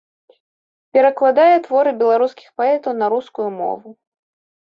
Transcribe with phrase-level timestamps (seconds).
[0.97, 3.89] Перакладае творы беларускіх паэтаў на рускую мову.